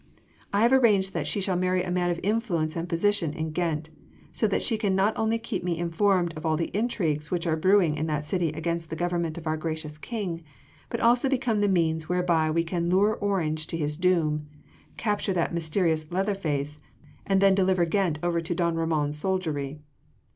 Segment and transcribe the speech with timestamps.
[0.51, 3.91] I have arranged that she shall marry a man of influence and position in Ghent,
[4.31, 7.55] so that she can not only keep me informed of all the intrigues which are
[7.55, 10.41] brewing in that city against the Government of our gracious King,
[10.89, 14.47] but also become the means whereby we can lure Orange to his doom,
[14.97, 16.79] capture that mysterious Leatherface,
[17.27, 19.81] and then deliver Ghent over to don Ramon’s soldiery."